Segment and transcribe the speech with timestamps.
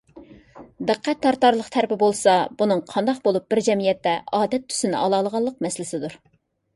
[0.89, 6.17] دىققەت تارتارلىق تەرىپى بولسا، بۇنىڭ قانداق بولۇپ بىر جەمئىيەتتە ئادەت تۈسىنى ئالالىغانلىق مەسىلىسىدۇر.